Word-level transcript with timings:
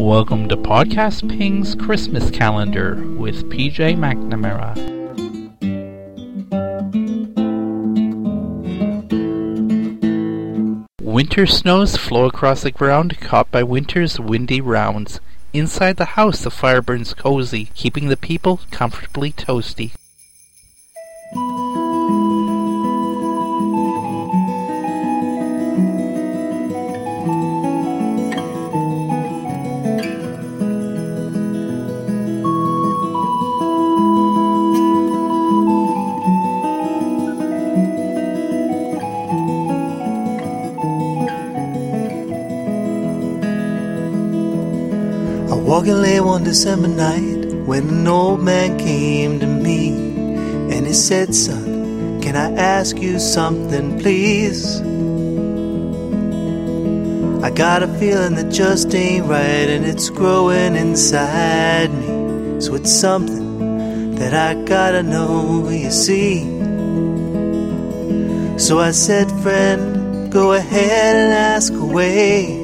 Welcome 0.00 0.48
to 0.48 0.56
Podcast 0.56 1.28
Ping's 1.28 1.74
Christmas 1.74 2.30
Calendar 2.30 2.94
with 3.18 3.50
PJ 3.50 3.98
McNamara. 3.98 4.74
Winter 11.02 11.46
snows 11.46 11.98
flow 11.98 12.24
across 12.24 12.62
the 12.62 12.70
ground, 12.70 13.20
caught 13.20 13.50
by 13.50 13.62
winter's 13.62 14.18
windy 14.18 14.62
rounds. 14.62 15.20
Inside 15.52 15.98
the 15.98 16.16
house, 16.16 16.44
the 16.44 16.50
fire 16.50 16.80
burns 16.80 17.12
cozy, 17.12 17.66
keeping 17.74 18.08
the 18.08 18.16
people 18.16 18.62
comfortably 18.70 19.32
toasty. 19.32 19.92
Walking 45.70 46.02
late 46.02 46.20
one 46.20 46.42
December 46.42 46.88
night 46.88 47.44
when 47.64 47.88
an 47.88 48.08
old 48.08 48.42
man 48.42 48.76
came 48.76 49.38
to 49.38 49.46
me 49.46 49.90
and 50.74 50.84
he 50.84 50.92
said, 50.92 51.32
Son, 51.32 52.20
can 52.20 52.34
I 52.34 52.50
ask 52.60 52.98
you 52.98 53.20
something, 53.20 53.96
please? 54.00 54.80
I 57.44 57.52
got 57.52 57.84
a 57.84 57.88
feeling 58.00 58.34
that 58.34 58.50
just 58.50 58.92
ain't 58.96 59.26
right 59.26 59.68
and 59.70 59.86
it's 59.86 60.10
growing 60.10 60.74
inside 60.74 61.94
me. 61.94 62.60
So 62.60 62.74
it's 62.74 62.92
something 62.92 64.16
that 64.16 64.34
I 64.34 64.60
gotta 64.64 65.04
know, 65.04 65.68
you 65.68 65.92
see. 65.92 66.40
So 68.58 68.80
I 68.80 68.90
said, 68.90 69.30
Friend, 69.40 70.32
go 70.32 70.54
ahead 70.54 71.14
and 71.14 71.32
ask 71.32 71.72
away. 71.72 72.59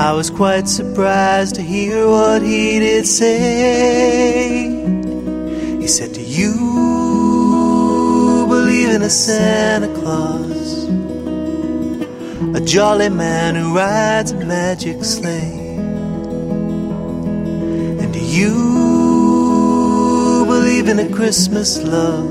I 0.00 0.12
was 0.12 0.30
quite 0.30 0.66
surprised 0.66 1.56
to 1.56 1.62
hear 1.62 2.08
what 2.08 2.40
he 2.40 2.78
did 2.78 3.06
say. 3.06 4.66
He 5.78 5.86
said, 5.86 6.14
Do 6.14 6.22
you 6.22 6.54
believe 8.48 8.88
in 8.88 9.02
a 9.02 9.10
Santa 9.10 9.88
Claus? 10.00 10.88
A 12.56 12.60
jolly 12.64 13.10
man 13.10 13.56
who 13.56 13.76
rides 13.76 14.30
a 14.30 14.36
magic 14.42 15.04
sleigh? 15.04 15.76
And 18.00 18.10
do 18.10 18.20
you 18.20 18.54
believe 20.46 20.88
in 20.88 20.98
a 20.98 21.10
Christmas 21.14 21.82
love? 21.82 22.30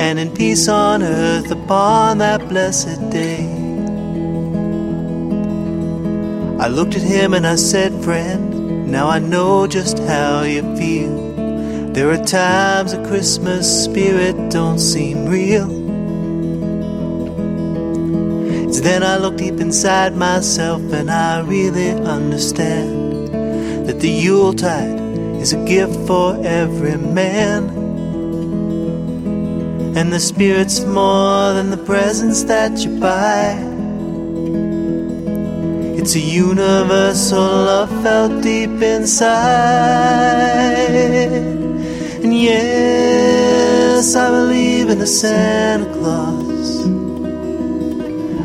And 0.00 0.18
in 0.18 0.34
peace 0.34 0.66
on 0.66 1.04
earth 1.04 1.52
upon 1.52 2.18
that 2.18 2.48
blessed 2.48 3.08
day? 3.10 3.61
I 6.62 6.68
looked 6.68 6.94
at 6.94 7.02
him 7.02 7.34
and 7.34 7.44
I 7.44 7.56
said, 7.56 8.04
Friend, 8.04 8.86
now 8.86 9.08
I 9.08 9.18
know 9.18 9.66
just 9.66 9.98
how 9.98 10.42
you 10.42 10.62
feel. 10.76 11.32
There 11.92 12.08
are 12.12 12.24
times 12.24 12.92
the 12.92 13.02
Christmas 13.04 13.66
spirit 13.84 14.36
don't 14.48 14.78
seem 14.78 15.26
real. 15.26 15.68
It's 18.68 18.80
then 18.80 19.02
I 19.02 19.16
look 19.16 19.38
deep 19.38 19.58
inside 19.58 20.14
myself 20.14 20.80
and 20.92 21.10
I 21.10 21.40
really 21.40 21.90
understand 21.90 23.88
that 23.88 23.98
the 23.98 24.08
Yuletide 24.08 25.00
is 25.42 25.52
a 25.54 25.64
gift 25.64 25.96
for 26.06 26.40
every 26.46 26.96
man. 26.96 27.70
And 29.96 30.12
the 30.12 30.20
spirit's 30.20 30.84
more 30.84 31.54
than 31.54 31.70
the 31.70 31.84
presents 31.84 32.44
that 32.44 32.78
you 32.84 33.00
buy. 33.00 33.71
It's 36.02 36.16
a 36.16 36.18
universal 36.18 37.38
love 37.38 37.88
felt 38.02 38.42
deep 38.42 38.82
inside. 38.82 39.30
And 42.24 42.34
yes, 42.34 44.16
I 44.16 44.28
believe 44.30 44.88
in 44.88 45.00
a 45.00 45.06
Santa 45.06 45.86
Claus, 45.92 46.84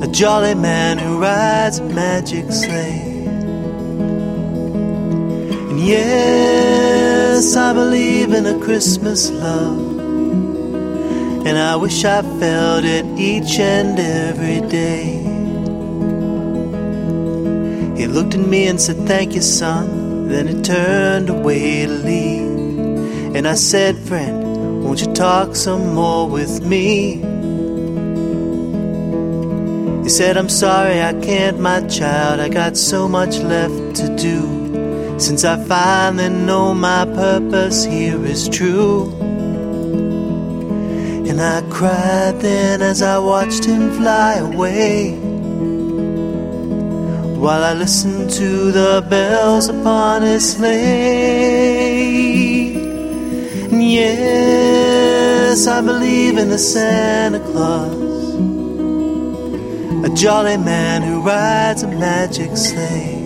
a 0.00 0.06
jolly 0.12 0.54
man 0.54 0.98
who 0.98 1.18
rides 1.18 1.80
a 1.80 1.84
magic 1.86 2.52
sleigh. 2.52 3.24
And 5.70 5.80
yes, 5.80 7.56
I 7.56 7.72
believe 7.72 8.32
in 8.32 8.46
a 8.46 8.60
Christmas 8.60 9.28
love. 9.32 9.98
And 11.44 11.58
I 11.58 11.74
wish 11.74 12.04
I 12.04 12.22
felt 12.22 12.84
it 12.84 13.04
each 13.18 13.58
and 13.58 13.98
every 13.98 14.60
day. 14.68 15.29
He 18.00 18.06
looked 18.06 18.32
at 18.32 18.40
me 18.40 18.66
and 18.66 18.80
said, 18.80 18.96
Thank 19.06 19.34
you, 19.34 19.42
son. 19.42 20.26
Then 20.26 20.48
he 20.48 20.62
turned 20.62 21.28
away 21.28 21.84
to 21.84 21.92
leave. 21.92 23.36
And 23.36 23.46
I 23.46 23.56
said, 23.56 23.98
Friend, 23.98 24.82
won't 24.82 25.02
you 25.02 25.12
talk 25.12 25.54
some 25.54 25.92
more 25.92 26.26
with 26.26 26.64
me? 26.64 27.16
He 30.02 30.08
said, 30.08 30.38
I'm 30.38 30.48
sorry 30.48 31.02
I 31.02 31.12
can't, 31.20 31.60
my 31.60 31.86
child. 31.88 32.40
I 32.40 32.48
got 32.48 32.78
so 32.78 33.06
much 33.06 33.36
left 33.40 33.96
to 33.96 34.16
do. 34.16 35.18
Since 35.20 35.44
I 35.44 35.62
finally 35.64 36.30
know 36.30 36.72
my 36.72 37.04
purpose 37.04 37.84
here 37.84 38.24
is 38.24 38.48
true. 38.48 39.12
And 41.28 41.38
I 41.38 41.60
cried 41.68 42.40
then 42.40 42.80
as 42.80 43.02
I 43.02 43.18
watched 43.18 43.66
him 43.66 43.90
fly 43.90 44.36
away 44.36 45.29
while 47.40 47.64
I 47.64 47.72
listen 47.72 48.28
to 48.28 48.70
the 48.70 49.02
bells 49.08 49.70
upon 49.70 50.20
his 50.20 50.52
sleigh. 50.52 51.80
Yes, 53.72 55.66
I 55.66 55.80
believe 55.80 56.36
in 56.36 56.50
the 56.50 56.58
Santa 56.58 57.40
Claus, 57.40 58.34
a 60.04 60.14
jolly 60.14 60.58
man 60.58 61.00
who 61.00 61.22
rides 61.22 61.82
a 61.82 61.88
magic 61.88 62.58
sleigh. 62.58 63.24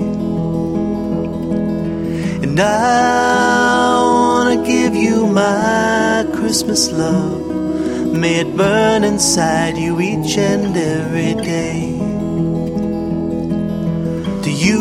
And 2.45 2.61
I 2.61 4.01
want 4.01 4.61
to 4.61 4.65
give 4.65 4.95
you 4.95 5.27
my 5.27 6.25
Christmas 6.35 6.93
love. 6.93 7.43
May 8.15 8.37
it 8.43 8.57
burn 8.57 9.03
inside 9.03 9.77
you 9.77 10.01
each 10.01 10.39
and 10.39 10.77
every 10.77 11.35
day. 11.43 12.04
You 14.65 14.81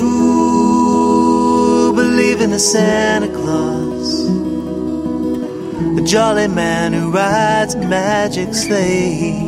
believe 1.94 2.40
in 2.40 2.54
a 2.54 2.60
Santa 2.60 3.28
Claus? 3.28 4.30
A 6.00 6.02
jolly 6.06 6.48
man 6.48 6.94
who 6.94 7.12
rides 7.12 7.76
a 7.76 7.80
magic 7.80 8.54
sleigh. 8.54 9.46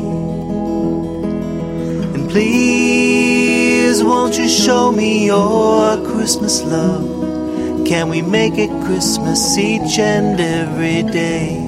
And 2.14 2.30
please, 2.30 4.04
won't 4.04 4.38
you 4.38 4.50
show 4.50 4.92
me 4.92 5.26
your 5.28 6.04
Christmas 6.06 6.62
love? 6.64 7.88
Can 7.88 8.10
we 8.10 8.22
make 8.22 8.58
it 8.58 8.72
Christmas 8.84 9.58
each 9.58 9.98
and 9.98 10.38
every 10.38 11.04
day? 11.14 11.64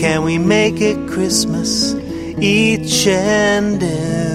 Can 0.00 0.24
we 0.24 0.38
make 0.38 0.80
it 0.80 1.06
Christmas 1.06 1.92
each 2.40 3.06
and 3.06 3.82
every 3.82 4.29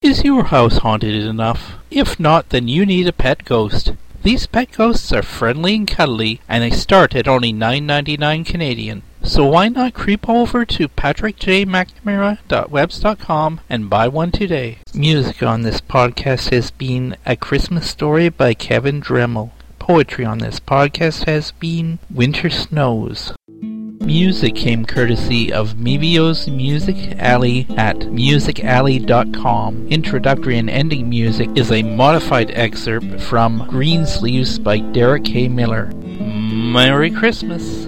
Is 0.00 0.22
your 0.22 0.44
house 0.44 0.78
haunted 0.78 1.24
enough? 1.24 1.74
If 1.90 2.20
not, 2.20 2.50
then 2.50 2.68
you 2.68 2.86
need 2.86 3.08
a 3.08 3.12
pet 3.12 3.44
ghost. 3.44 3.94
These 4.22 4.46
pet 4.46 4.70
ghosts 4.72 5.12
are 5.12 5.22
friendly 5.22 5.74
and 5.74 5.88
cuddly, 5.88 6.40
and 6.48 6.62
they 6.62 6.70
start 6.70 7.16
at 7.16 7.26
only 7.26 7.52
$9.99 7.52 8.46
Canadian. 8.46 9.02
So 9.24 9.44
why 9.46 9.68
not 9.68 9.94
creep 9.94 10.28
over 10.28 10.64
to 10.64 10.88
patrickjmcnamara.webs.com 10.88 13.60
and 13.68 13.90
buy 13.90 14.06
one 14.08 14.30
today? 14.30 14.78
Music 14.94 15.42
on 15.42 15.62
this 15.62 15.80
podcast 15.80 16.50
has 16.50 16.70
been 16.70 17.16
A 17.26 17.34
Christmas 17.34 17.90
Story 17.90 18.28
by 18.28 18.54
Kevin 18.54 19.02
Dremel. 19.02 19.50
Poetry 19.80 20.24
on 20.24 20.38
this 20.38 20.60
podcast 20.60 21.24
has 21.24 21.50
been 21.52 21.98
Winter 22.08 22.50
Snows. 22.50 23.32
Music 24.08 24.54
came 24.54 24.86
courtesy 24.86 25.52
of 25.52 25.74
Mevio's 25.74 26.48
Music 26.48 26.96
Alley 27.18 27.66
at 27.76 27.98
musicalley.com. 27.98 29.88
Introductory 29.88 30.56
and 30.56 30.70
ending 30.70 31.10
music 31.10 31.50
is 31.54 31.70
a 31.70 31.82
modified 31.82 32.50
excerpt 32.52 33.20
from 33.20 33.66
Greensleeves 33.68 34.58
by 34.58 34.78
Derek 34.78 35.24
K. 35.24 35.46
Miller. 35.46 35.92
Merry 35.92 37.10
Christmas! 37.10 37.86